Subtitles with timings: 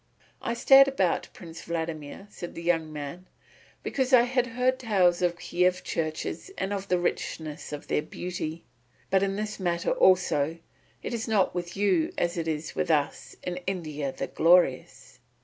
[0.41, 3.27] "I stared about, Prince Vladimir," said the young man,
[3.83, 8.63] "because I had heard tales of Kiev churches and of the richness of their beauty.
[9.11, 10.57] But in this matter also,
[11.03, 15.19] it is not with you as it is with us in India the Glorious.